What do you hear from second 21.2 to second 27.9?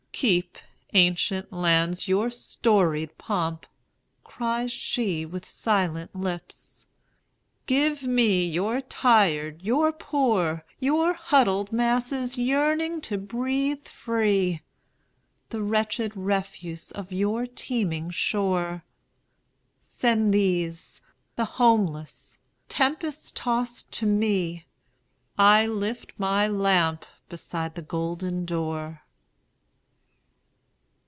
the homeless, tempest tost to me,I lift my lamp beside the